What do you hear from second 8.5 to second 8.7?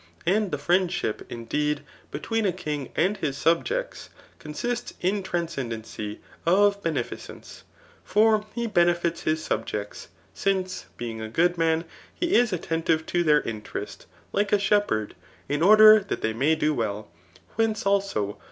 bie